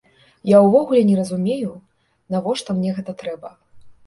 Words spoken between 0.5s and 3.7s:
Я ўвогуле не разумею, навошта мне гэта трэба.